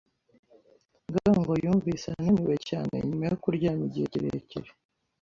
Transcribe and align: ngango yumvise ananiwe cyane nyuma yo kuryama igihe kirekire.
ngango 1.09 1.51
yumvise 1.63 2.05
ananiwe 2.13 2.55
cyane 2.69 2.95
nyuma 3.07 3.23
yo 3.31 3.35
kuryama 3.43 3.83
igihe 3.87 4.05
kirekire. 4.13 4.69